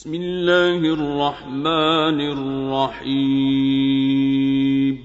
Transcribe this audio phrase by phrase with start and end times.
[0.00, 2.20] بسم الله الرحمن
[3.04, 4.96] الرحيم.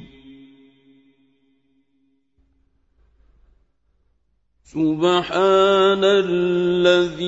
[4.64, 7.28] سبحان الذي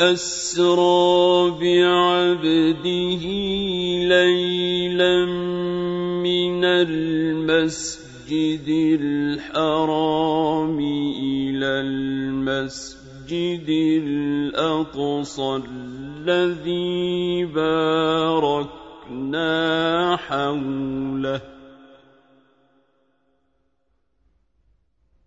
[0.00, 3.24] أسرى بعبده
[4.04, 5.24] ليلا
[6.20, 8.68] من المسجد
[9.00, 10.78] الحرام
[11.24, 15.62] إلى المسجد الأقصى
[16.26, 18.86] الذي باركنا
[20.16, 21.40] حوله.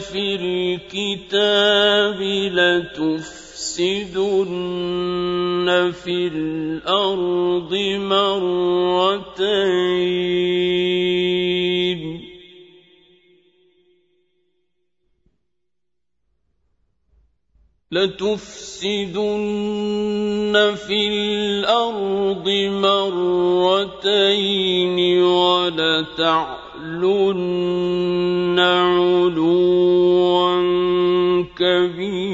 [0.01, 2.21] في الكتاب
[2.53, 3.51] لتفسدن
[6.05, 9.21] في الأرض مرتين.
[18.01, 19.25] لتفسدن
[20.87, 22.49] في الأرض
[22.85, 24.03] مرتين
[25.23, 26.59] ولتعلن
[28.59, 29.81] علوا
[31.59, 32.31] كبيرا.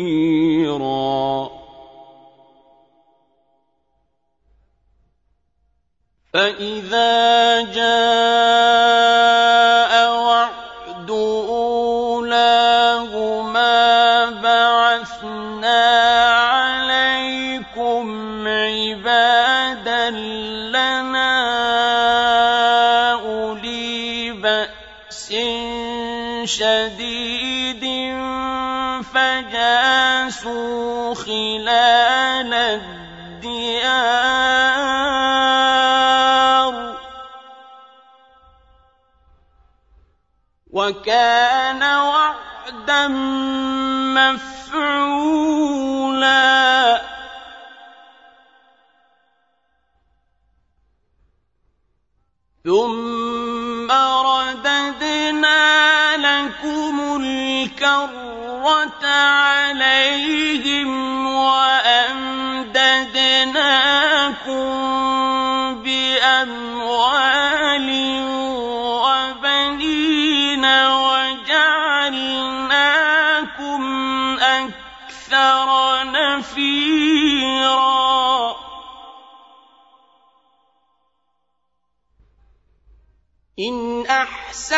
[6.32, 8.35] فإذا جاء
[44.16, 45.76] مفعولا.
[52.64, 53.92] ثم
[54.26, 55.56] رددنا
[56.16, 60.90] لكم الكرة عليهم
[61.26, 62.26] وأمددناكم
[83.58, 84.76] إن أحسنتم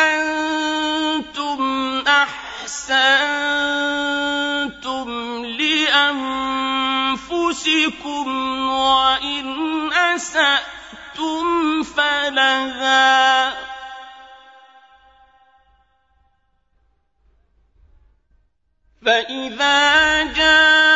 [2.07, 2.99] أحسنتم
[5.45, 6.29] لأنفسكم
[8.69, 13.53] وإن أسأتم فلها
[19.05, 20.88] فإذا جاء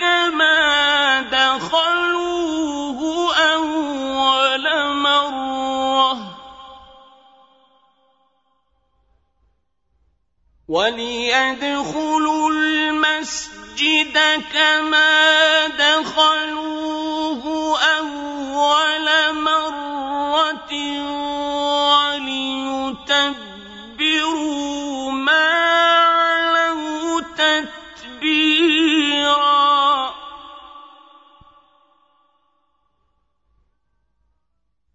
[0.00, 3.00] كما دخلوه
[3.36, 6.18] أول مرة
[10.68, 14.18] وليدخلوا المسجد
[14.52, 17.44] كما دخلوه
[17.80, 20.72] أول مرة
[22.18, 23.47] وليتبعوا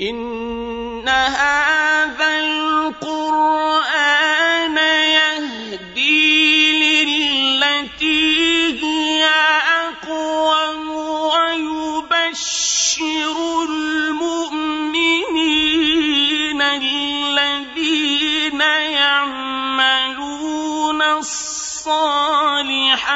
[0.00, 3.66] ان هذا القران
[5.16, 6.24] يهدي
[7.04, 8.24] للتي
[8.82, 12.58] هي اقوم ويبشر
[21.88, 23.08] الصالحات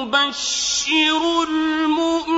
[0.00, 2.29] ويبشر المؤمنين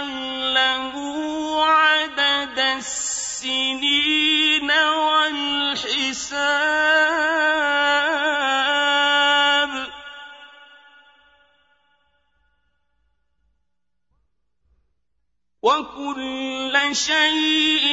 [0.00, 3.90] تعلموا عدد السنين
[4.70, 6.00] والحساب
[15.62, 17.86] وكل شيء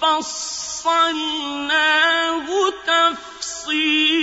[0.00, 1.24] فصلناه
[2.86, 4.14] تفصيلا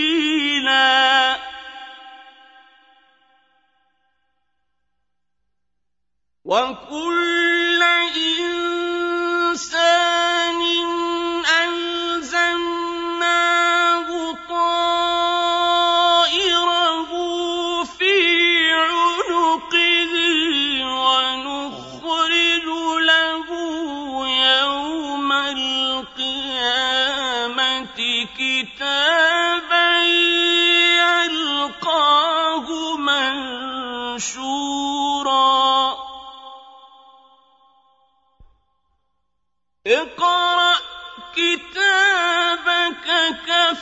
[6.52, 7.41] وكل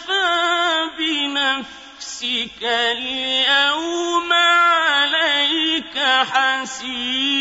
[0.09, 5.97] كفى بنفسك اليوم عليك
[6.33, 7.39] حسيبا.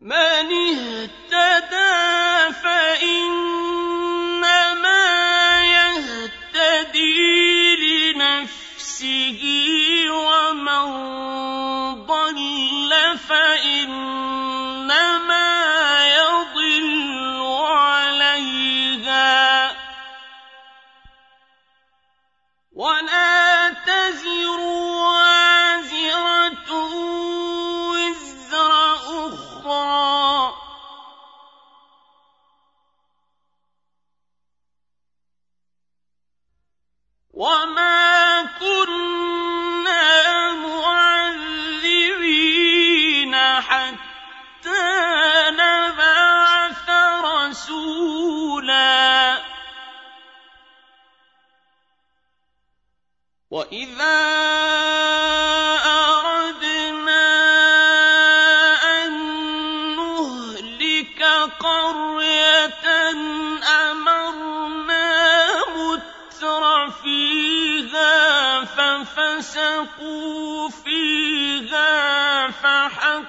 [0.00, 2.13] من اهتدى
[53.54, 54.18] وإذا
[55.86, 57.26] أردنا
[58.82, 59.12] أن
[59.96, 61.22] نهلك
[61.62, 62.86] قرية
[63.90, 65.06] أمرنا
[65.76, 68.14] متر فيها
[68.64, 73.24] ففسقوا فيها فحق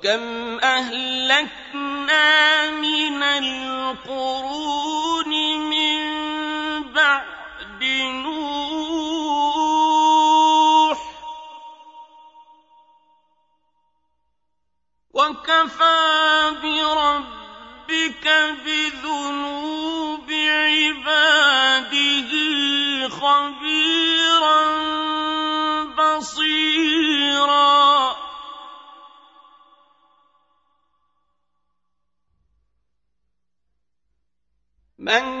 [0.00, 2.26] وكم أهلكنا
[2.70, 4.48] من القرون
[5.70, 6.00] من
[6.92, 7.84] بعد
[8.24, 9.38] نوح
[15.14, 18.26] وكفى بربك
[18.64, 21.90] بذنوب عباده
[23.08, 23.59] خبيرا
[35.10, 35.39] ăn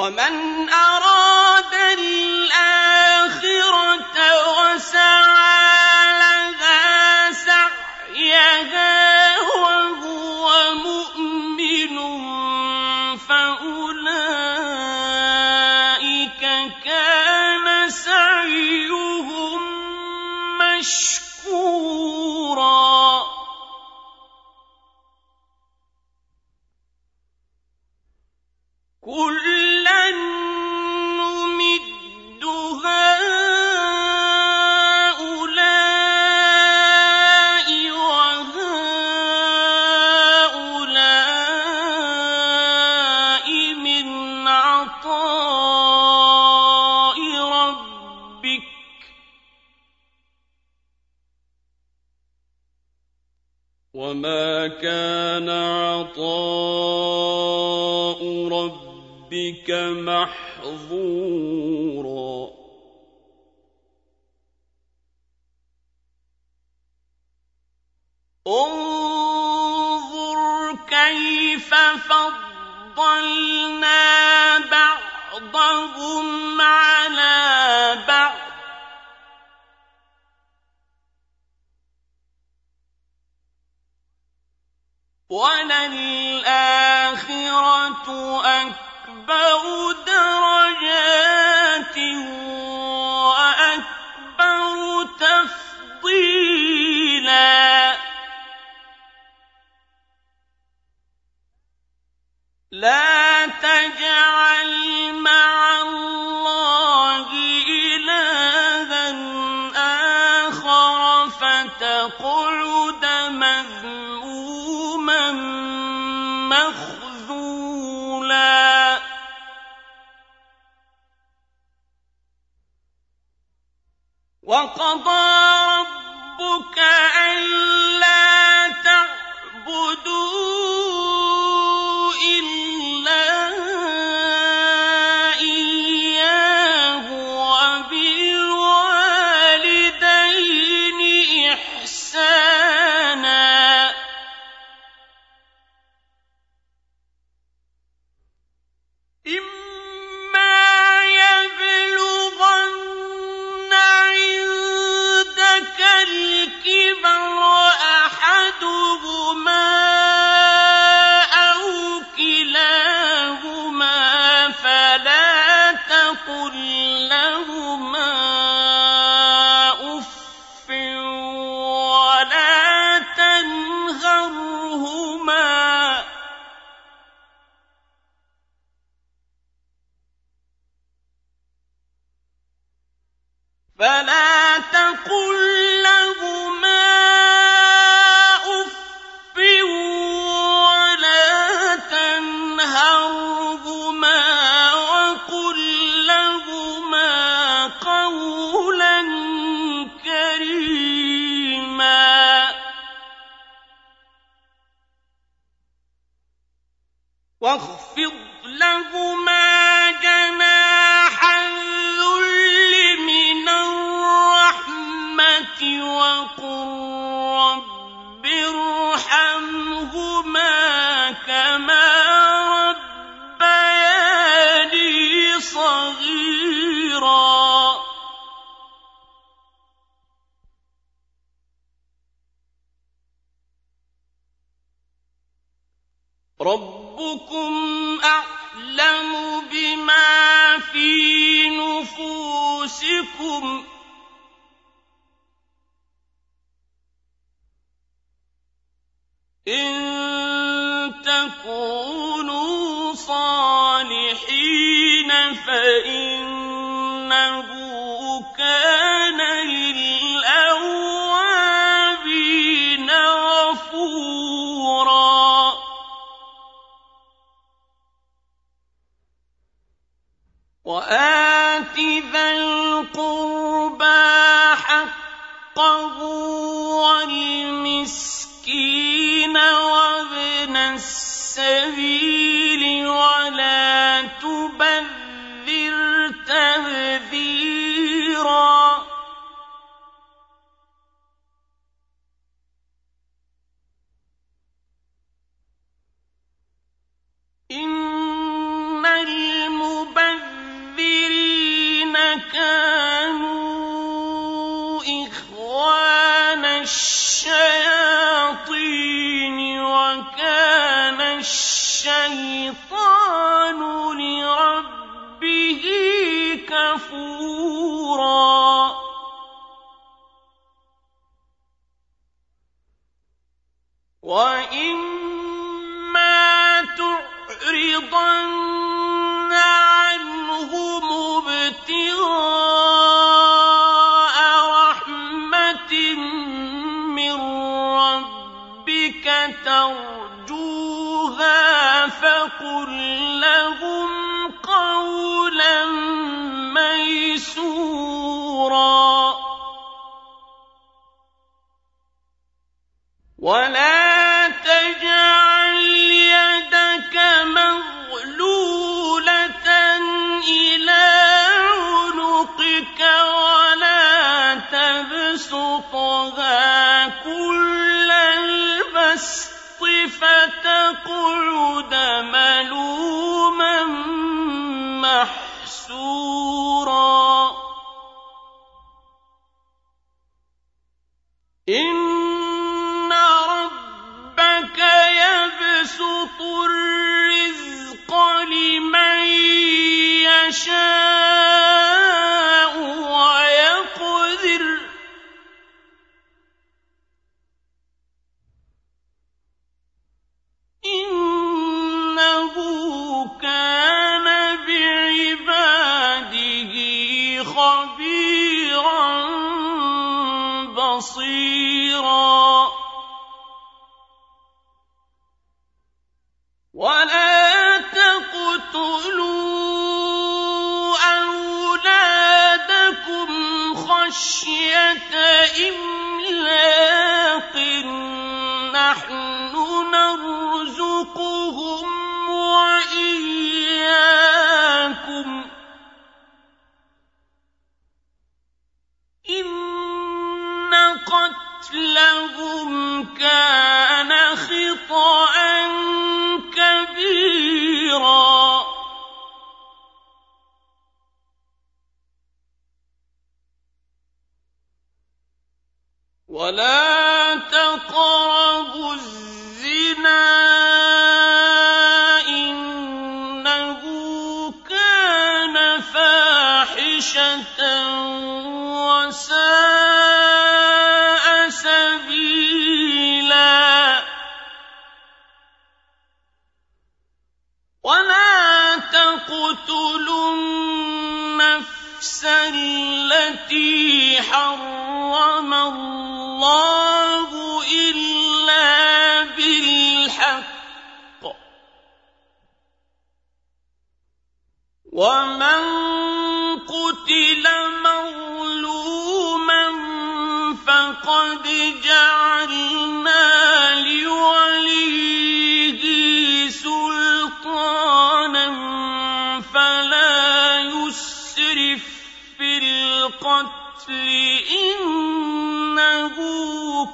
[0.00, 3.36] ومن أراد الآخرة
[4.48, 5.19] وسعى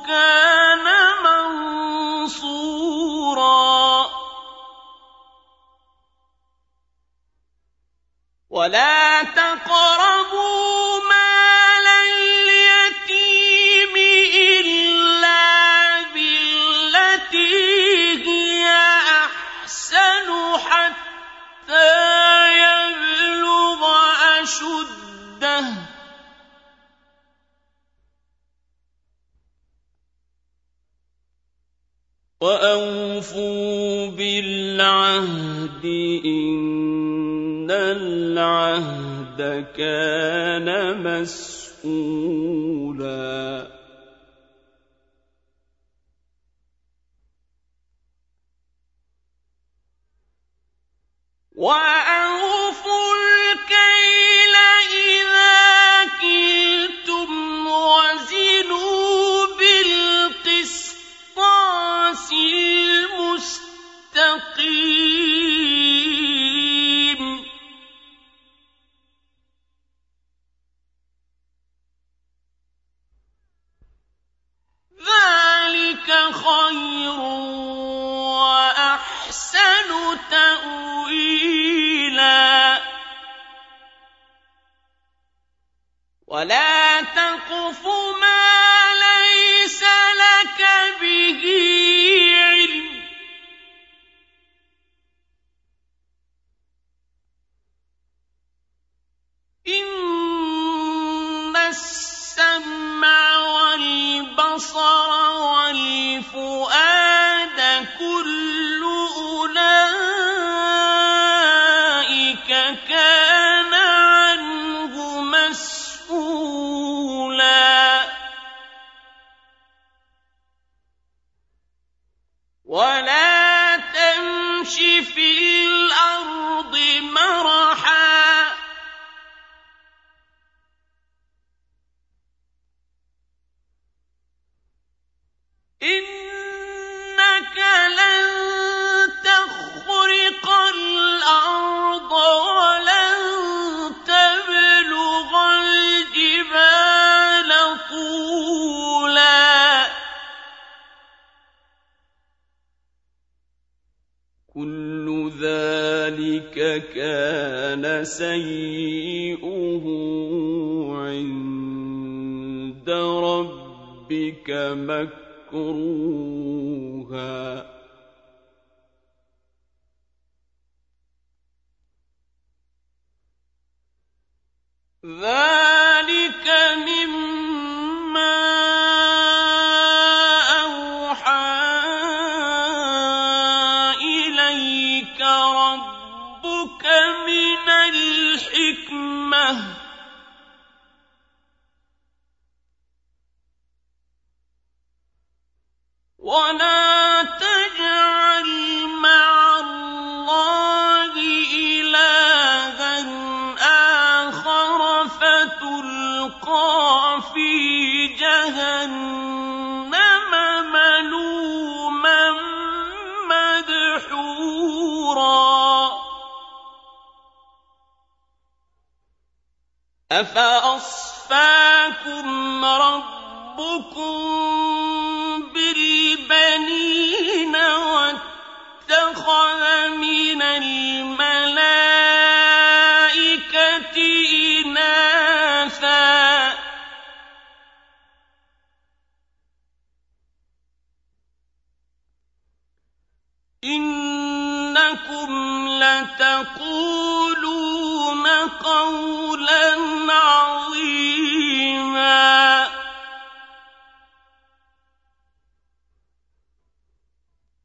[0.04, 0.55] كَانَ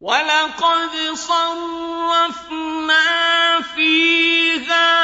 [0.02, 3.02] وَلَقَدْ صَرَّفْنَا
[3.62, 5.01] فِي هَٰذَا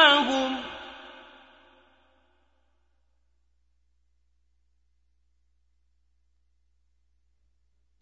[0.00, 0.60] تَسْبِيحَهُمْ ۗ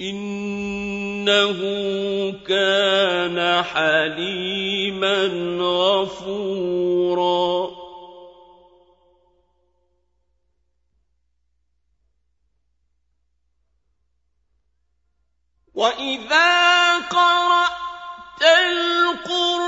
[0.01, 1.59] إِنَّهُ
[2.47, 5.27] كَانَ حَلِيمًا
[5.61, 6.99] غَفُورًا.
[15.75, 19.68] وَإِذَا قَرَأْتَ الْقُرْآنَ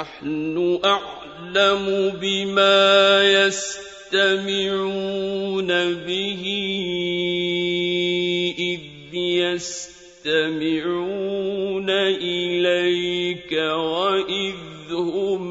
[0.00, 4.60] نَّحْنُ أَعْلَمُ بِمَا يَسْتَمِعُونَ
[5.94, 6.44] بِهِ
[8.58, 10.30] إِذْ يَسْتَمِعُونَ
[12.16, 15.42] إِلَيْكَ وَإِذْ هُمْ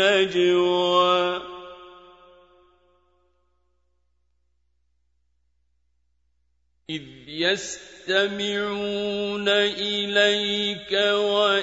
[0.00, 1.42] نَجْوَىٰ.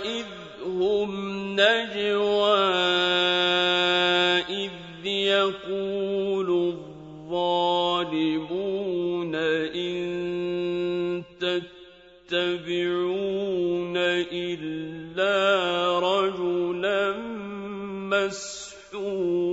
[0.05, 0.36] إِذْ
[7.29, 8.15] الظَّالِمُونَ
[9.75, 11.23] إِن
[14.31, 17.17] إِلَّا رَجُلًا
[18.13, 19.46] مَّسْحُورًا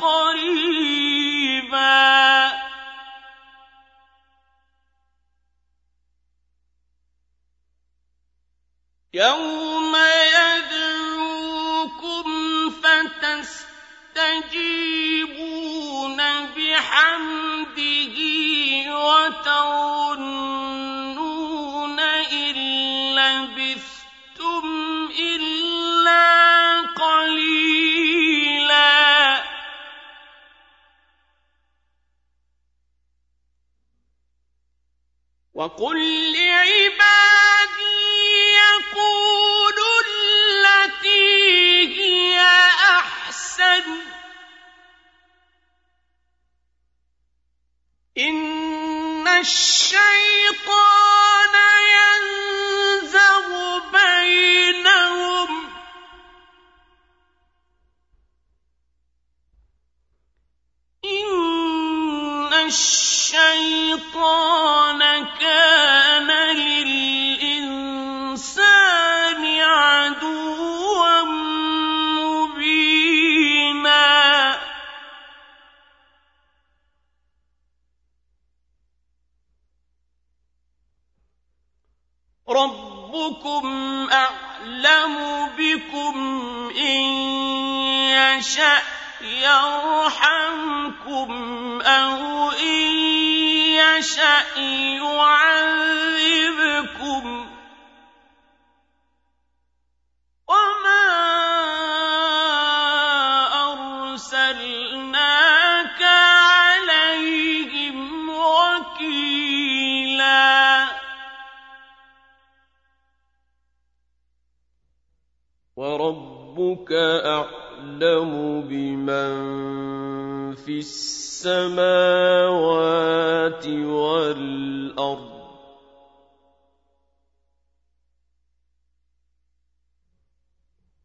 [0.00, 0.29] خلق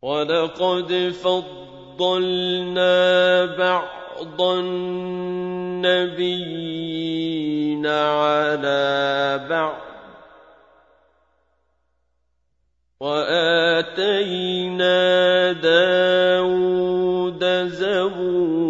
[0.05, 1.13] ولقد
[1.97, 2.95] فضلنا
[3.45, 5.85] بعض النبيين
[7.87, 9.81] على بعض
[12.99, 14.91] وآتينا
[15.51, 18.64] داود زبورا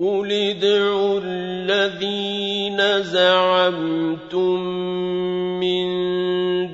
[0.00, 4.60] قل ادعوا الذين زعمتم
[5.60, 5.86] من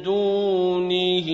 [0.02, 1.26] دونه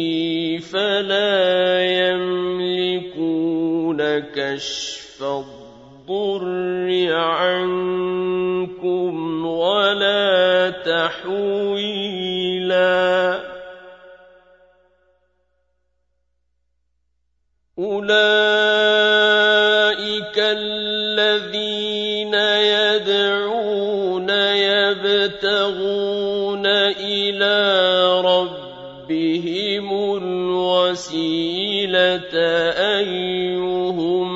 [0.58, 9.12] فلا يملكون كشف الضر عنكم
[9.46, 12.22] ولا تحويلا
[17.78, 18.91] أولئك
[30.92, 32.36] الوسيلة
[32.98, 34.30] أيهم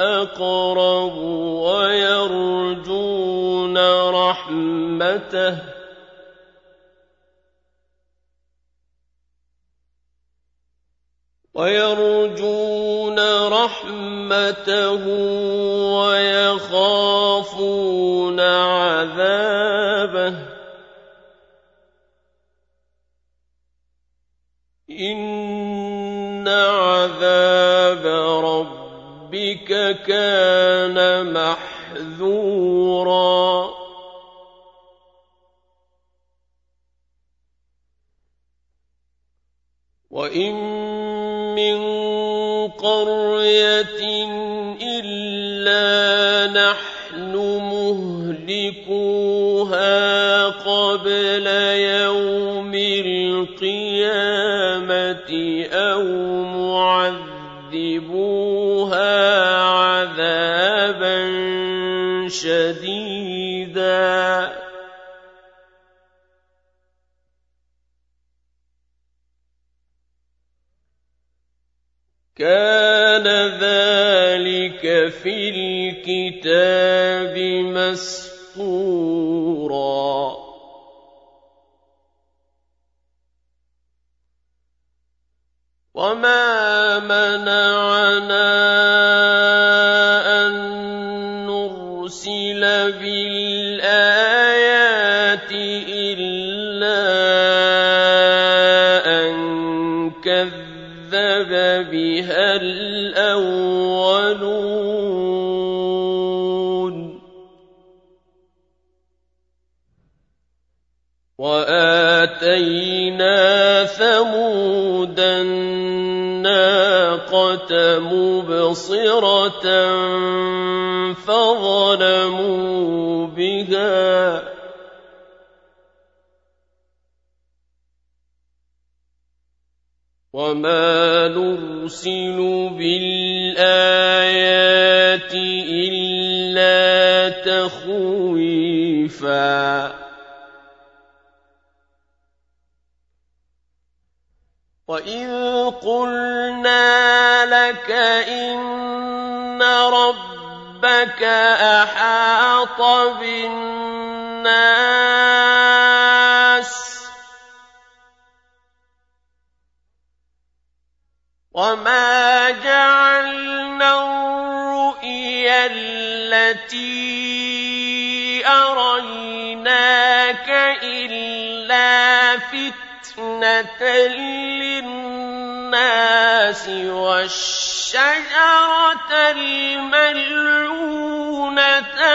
[0.00, 1.16] أقرب
[1.66, 3.28] ويرجون
[4.10, 5.58] رحمته
[11.54, 15.06] ويرجون رحمته
[16.78, 17.60] ويخافون
[18.40, 19.65] عذابه
[29.92, 32.66] كان محذورا.
[40.10, 40.54] وإن
[41.54, 41.78] من
[42.68, 44.02] قرية
[44.82, 45.86] إلا
[46.52, 47.36] نحن
[48.56, 49.26] مهلكوها
[50.46, 52.74] قبل يوم
[53.04, 54.16] القيامة
[55.72, 56.02] أو
[57.72, 58.26] معذبوها
[62.28, 62.85] شديد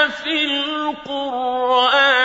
[0.09, 2.21] في القرآن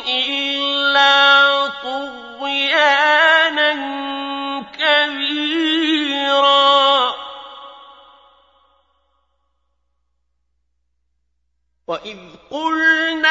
[0.08, 3.70] إلا طغيانا
[4.78, 5.94] كبيرا
[11.86, 12.18] وإذ
[12.50, 13.23] قلنا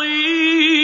[0.00, 0.77] عطير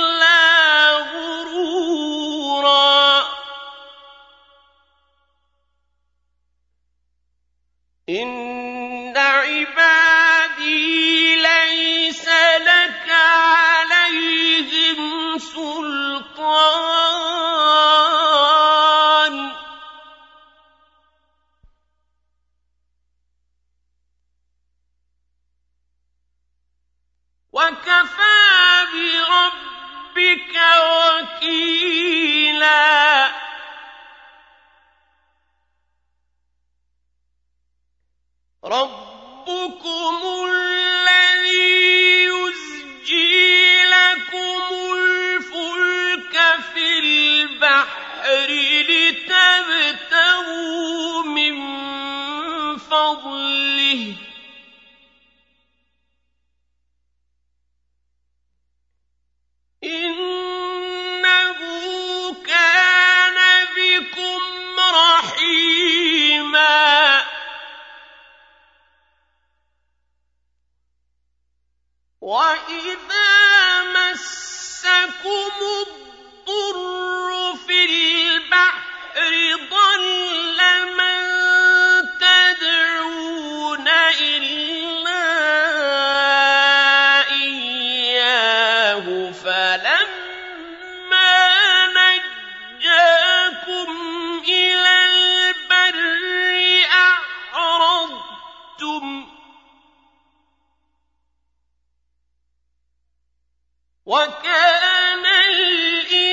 [104.05, 106.25] وَكَانَ الْإِنسَانُ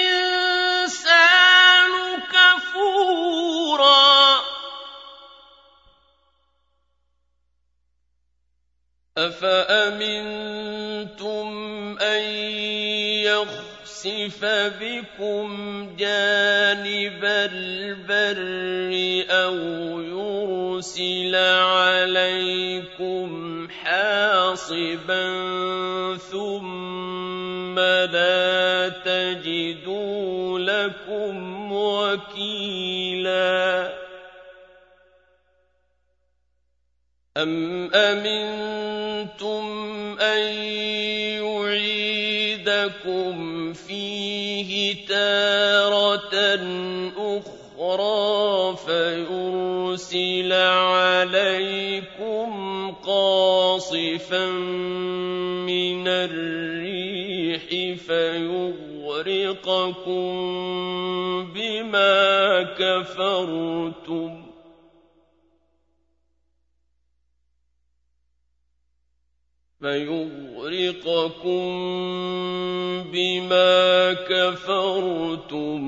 [2.35, 4.11] كَفُورًا.
[9.19, 10.19] أَفَأَمِنتُمْ
[12.01, 12.23] أَن
[13.23, 14.45] يَخْسِفَ
[14.81, 15.47] بِكُمْ
[15.97, 18.93] جَانِبَ الْبَرِّ
[19.31, 19.57] أَوْ
[20.01, 21.35] يُرْسِلَ
[21.71, 23.29] عَلَيْكُمْ
[23.71, 25.25] حَاصِبًا
[32.41, 33.93] وَكِيلًا
[37.37, 37.55] أَمْ
[37.95, 39.65] أَمِنتُمْ
[40.21, 40.43] أَن
[41.45, 43.33] يُعِيدَكُمْ
[43.73, 46.37] فِيهِ تَارَةً
[47.17, 52.51] أُخْرَىٰ فَيُرْسِلَ عَلَيْكُمْ
[52.93, 54.47] قَاصِفًا
[55.69, 57.67] مِّنَ الرِّيحِ
[58.01, 58.81] فَيُغْرِقَكُم
[61.91, 64.47] بِمَا كَفَرْتُمْ
[69.81, 71.71] فَيُغْرِقَكُم
[73.13, 75.81] بِمَا كَفَرْتُمْ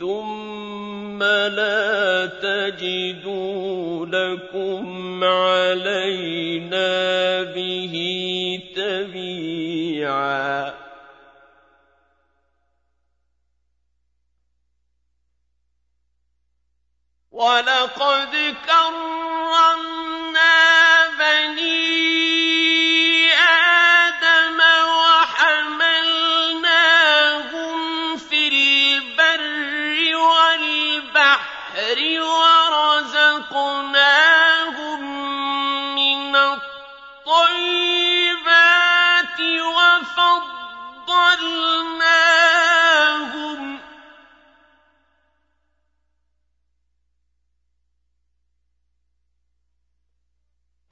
[0.00, 6.92] ثُمَّ لَا تَجِدُوا لَكُمْ عَلَيْنَا
[7.42, 7.94] بِهِ
[8.76, 10.75] تَبِيعًا
[17.36, 20.48] وَلَقَدْ كَرَّمْنَا
[21.18, 21.85] بَنِي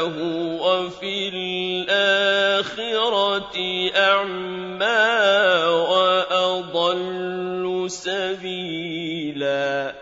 [0.08, 3.56] وهو في الآخرة
[3.96, 5.14] أعمى
[5.92, 9.96] وأضل سبيلا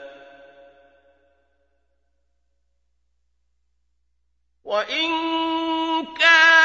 [4.63, 5.11] وإن
[6.19, 6.64] كان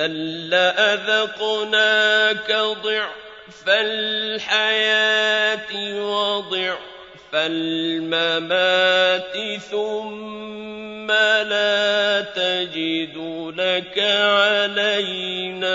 [0.00, 0.06] إذا
[0.48, 5.68] لأذقناك ضعف الحياة
[6.00, 9.36] وضعف الممات
[9.70, 13.16] ثم لا تجد
[13.56, 15.68] لك علينا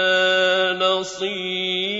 [0.73, 1.95] نصيراً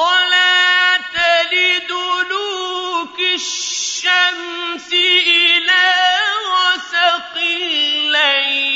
[0.00, 5.94] الصلاة لدلوك الشمس إلى
[6.52, 8.69] غسق الليل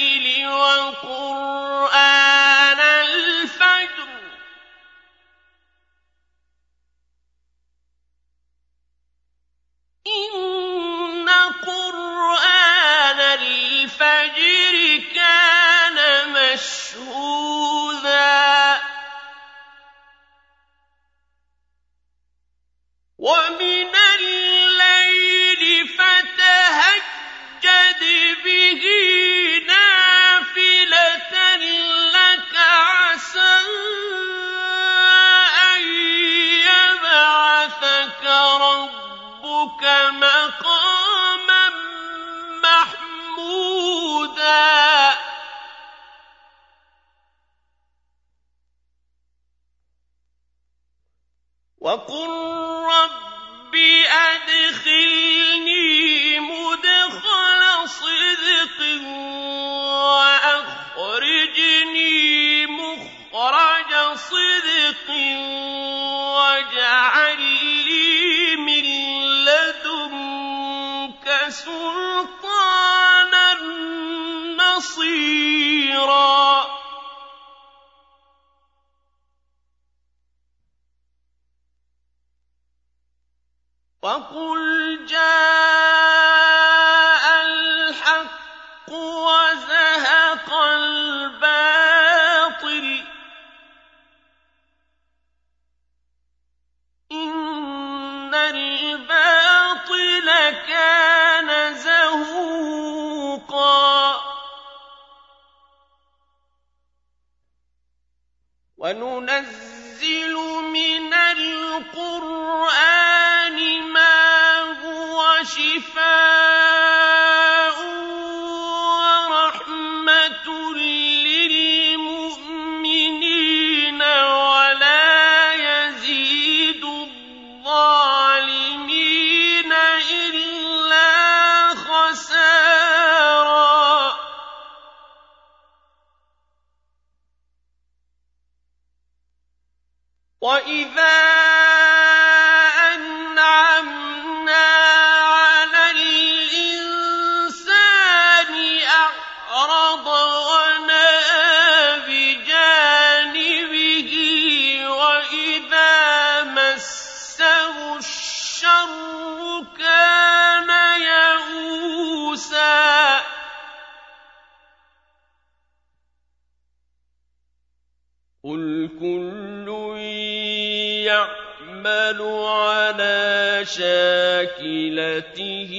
[174.65, 175.75] شَاكِلَتِهِ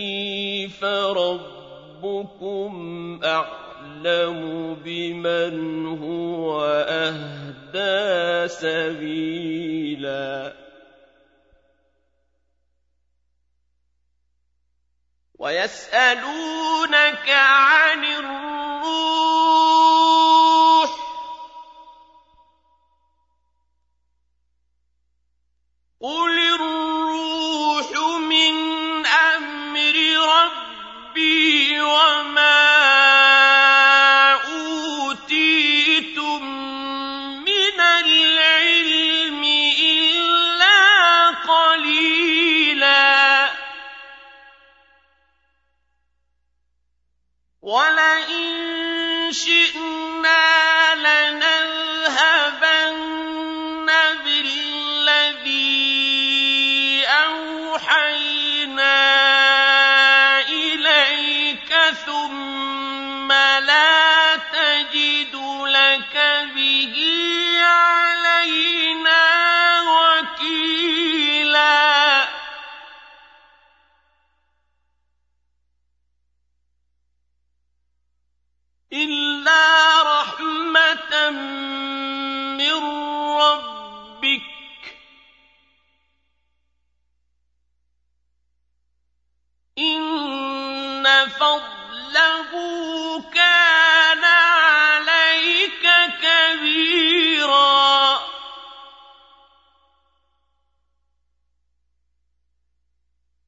[0.81, 2.73] فَرَبُّكُمْ
[3.23, 10.53] أَعْلَمُ بِمَنْ هُوَ أَهْدَىٰ سَبِيلًا
[15.39, 17.74] وَيَسْأَلُونَكَ عَنِ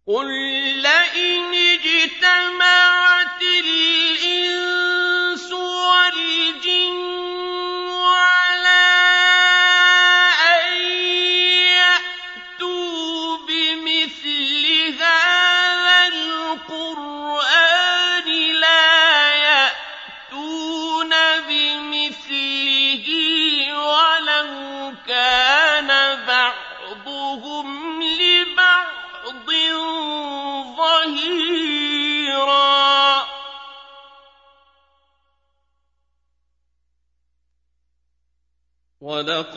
[0.08, 0.28] قل
[0.82, 2.77] لئن اجتمع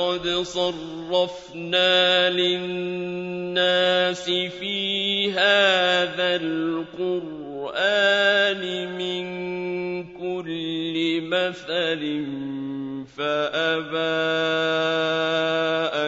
[0.01, 7.82] وَلَقَدْ صَرَّفْنَا لِلنَّاسِ فِي هَٰذَا الْقُرْآنِ
[8.96, 9.24] مِن
[10.16, 12.03] كُلِّ مَثَلٍ
[13.16, 14.01] فَأَبَىٰ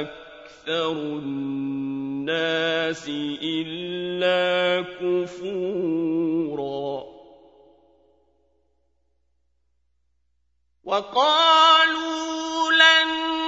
[0.01, 3.05] أَكْثَرُ النَّاسِ
[3.45, 6.33] إِلَّا كُفُورًا.
[10.85, 13.42] وَقَالُوا لَن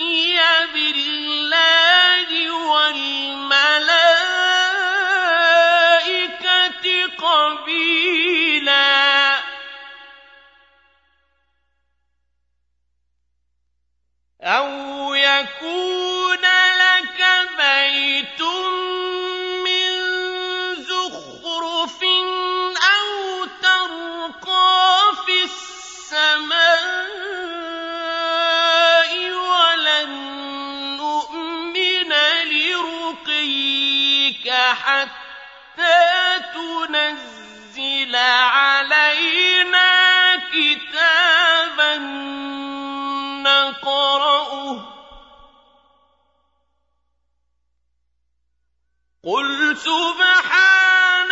[0.00, 0.40] أُوتِيَ
[0.74, 2.30] بِاللَّهِ
[2.72, 3.86] وَالْمَلَائِكَةِ
[7.18, 8.80] قَبِيلًا
[14.42, 16.09] أَوْ يَكُونَ
[49.30, 51.30] قل سبحان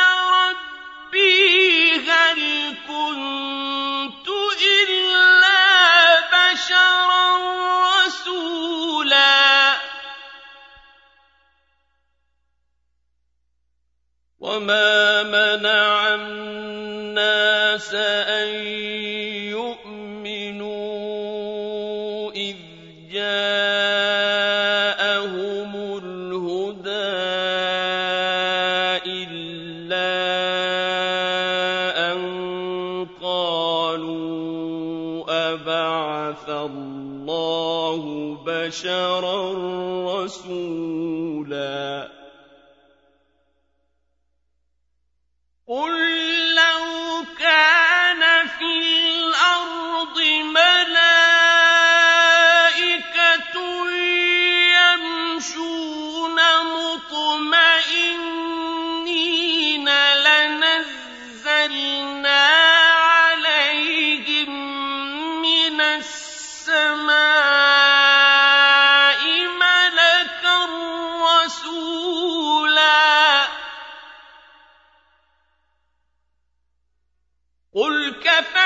[1.10, 2.40] ربي هل
[2.88, 4.28] كنت
[4.88, 5.62] إلا
[6.34, 7.26] بشرا
[8.06, 9.74] رسولا.
[14.38, 18.37] وما منع الناس أن
[38.68, 39.52] بشرا
[40.24, 42.07] رسولا.
[77.78, 78.57] قل كفى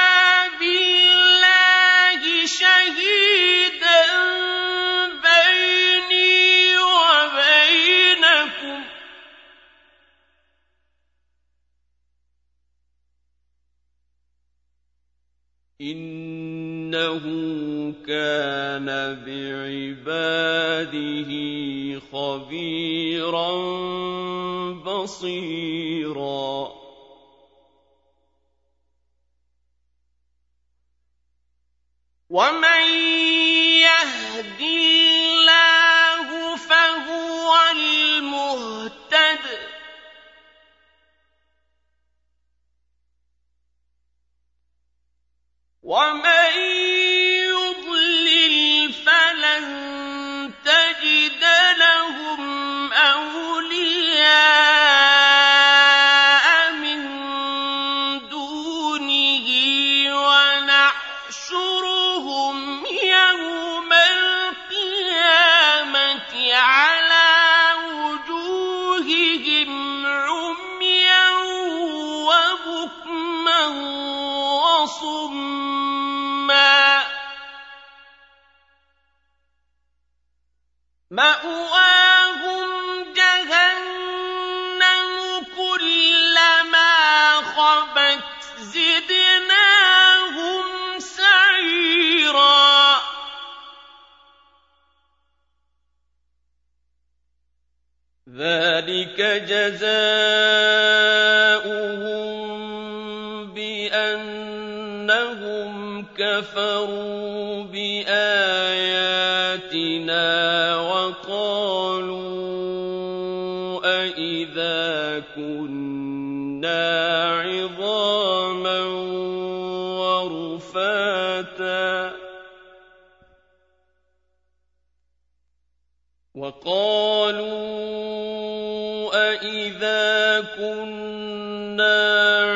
[129.42, 131.98] أَإِذَا كُنَّا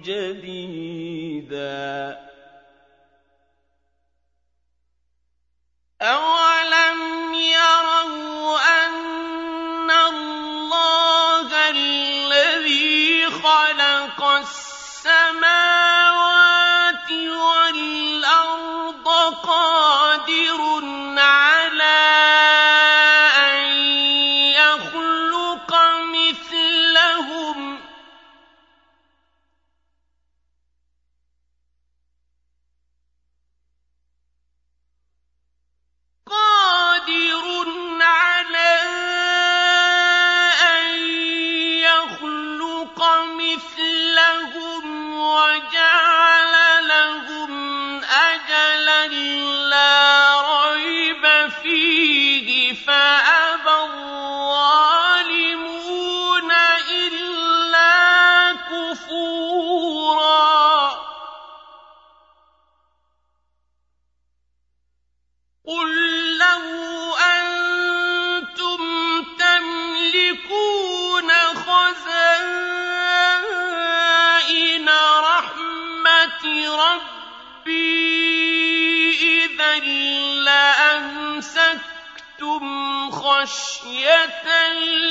[0.04, 1.90] جَدِيدًا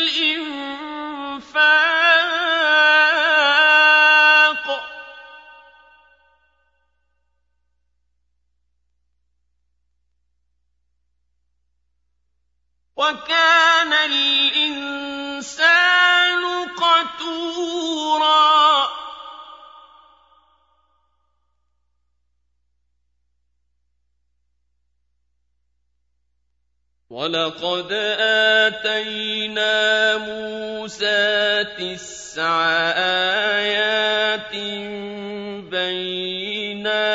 [0.10, 0.79] 心。
[27.10, 27.90] ولقد
[28.70, 32.70] آتينا موسى تسع
[33.58, 34.56] آيات
[35.74, 37.10] بينات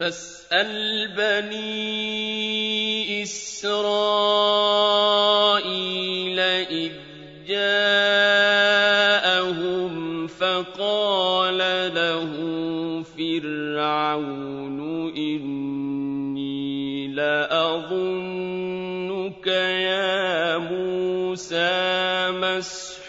[0.00, 2.42] فاسأل بني
[3.22, 4.80] إسرائيل
[6.40, 6.92] إذ
[7.46, 7.99] جاءوا
[12.20, 14.80] له فرعون
[15.16, 18.26] إني لأظنك
[19.46, 22.99] يا موسى مسحورا